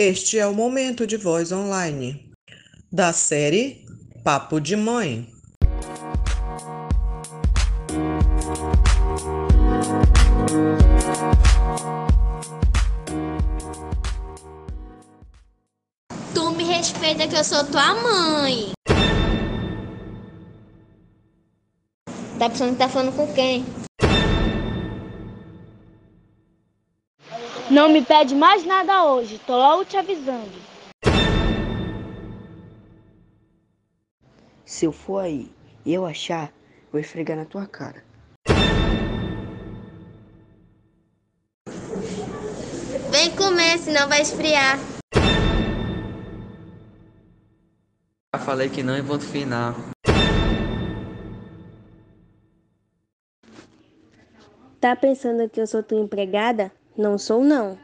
[0.00, 2.30] Este é o Momento de Voz Online,
[2.92, 3.84] da série
[4.22, 5.28] Papo de Mãe.
[16.32, 18.70] Tu me respeita que eu sou tua mãe.
[22.38, 23.66] Tá pensando que tá falando com quem?
[27.70, 30.58] Não me pede mais nada hoje, tô logo te avisando.
[34.64, 35.52] Se eu for aí
[35.84, 36.50] e eu achar,
[36.90, 38.02] vou esfregar na tua cara.
[43.10, 44.78] Vem comer, senão vai esfriar.
[48.34, 49.74] Já falei que não em ponto final.
[54.80, 56.72] Tá pensando que eu sou tua empregada?
[56.98, 57.78] Não sou não.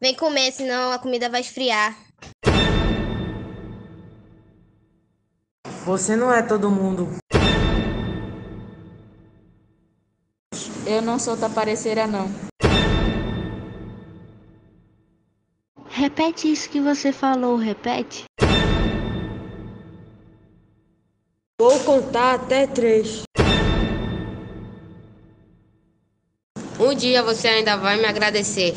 [0.00, 1.94] Vem comer, senão a comida vai esfriar.
[5.84, 7.18] Você não é todo mundo.
[10.86, 12.30] Eu não sou tapareceira, não.
[15.86, 18.24] Repete isso que você falou, repete.
[21.60, 23.22] Vou contar até três.
[26.78, 28.74] Um dia você ainda vai me agradecer.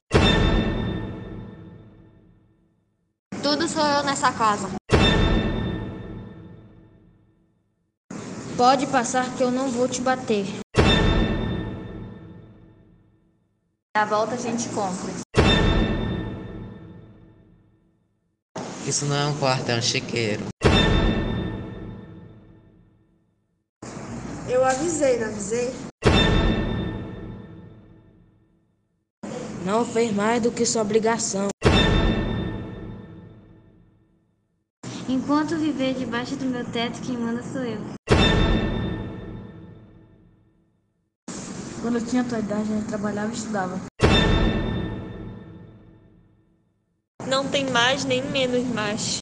[3.42, 4.70] Tudo sou eu nessa casa.
[8.56, 10.46] Pode passar que eu não vou te bater.
[13.96, 15.12] Na volta a gente compra.
[18.86, 20.44] Isso não é um quarto, é um chiqueiro.
[24.48, 25.87] Eu avisei, não avisei?
[29.68, 31.50] Não fez mais do que sua obrigação.
[35.10, 37.82] Enquanto viver debaixo do meu teto, quem manda sou eu.
[41.82, 43.82] Quando eu tinha tua idade, eu trabalhava e estudava.
[47.28, 49.18] Não tem mais nem menos mais.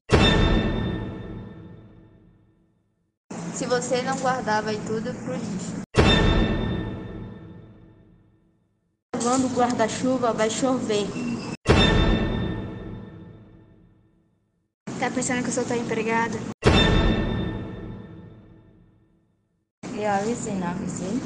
[3.55, 5.84] Se você não guardava aí tudo pro lixo.
[9.25, 11.07] Levando o guarda-chuva, vai chover.
[14.99, 16.37] Tá pensando que eu sou tua empregada?
[19.97, 21.19] Eu avisei, não avisei?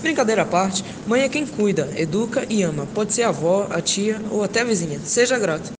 [0.00, 2.86] Brincadeira à parte, mãe é quem cuida, educa e ama.
[2.94, 5.00] Pode ser a avó, a tia ou até a vizinha.
[5.00, 5.77] Seja grato.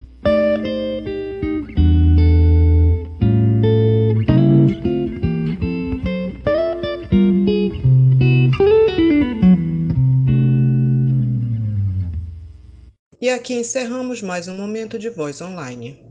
[13.29, 16.08] E aqui encerramos mais um Momento de Voz Online.